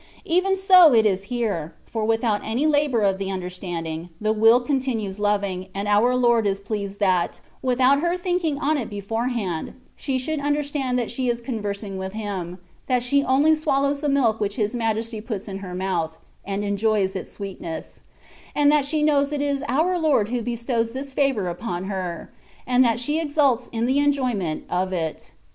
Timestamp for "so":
0.55-0.95